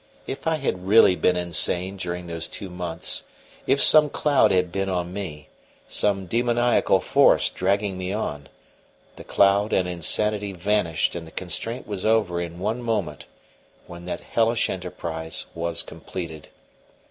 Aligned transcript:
If 0.25 0.47
I 0.47 0.55
had 0.55 0.87
really 0.87 1.15
been 1.15 1.37
insane 1.37 1.95
during 1.95 2.25
those 2.25 2.47
two 2.47 2.71
months, 2.71 3.25
if 3.67 3.79
some 3.83 4.09
cloud 4.09 4.49
had 4.51 4.71
been 4.71 4.89
on 4.89 5.13
me, 5.13 5.49
some 5.87 6.25
demoniacal 6.25 6.99
force 7.01 7.51
dragging 7.51 7.99
me 7.99 8.11
on, 8.11 8.49
the 9.15 9.23
cloud 9.23 9.73
and 9.73 9.87
insanity 9.87 10.53
vanished 10.53 11.13
and 11.13 11.27
the 11.27 11.31
constraint 11.31 11.85
was 11.85 12.03
over 12.03 12.41
in 12.41 12.57
one 12.57 12.81
moment, 12.81 13.27
when 13.85 14.05
that 14.05 14.21
hellish 14.21 14.71
enterprise 14.71 15.45
was 15.53 15.83
completed. 15.83 16.49